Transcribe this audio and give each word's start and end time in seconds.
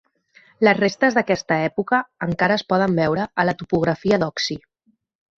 Les 0.67 0.77
restes 0.77 1.17
d'aquesta 1.17 1.57
època 1.65 1.99
encara 2.27 2.55
es 2.59 2.63
poden 2.73 2.95
veure 3.01 3.27
a 3.43 3.45
la 3.51 3.55
topografia 3.61 4.19
d'Oxie. 4.25 4.63